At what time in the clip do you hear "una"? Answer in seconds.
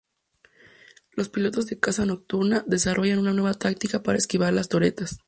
3.21-3.33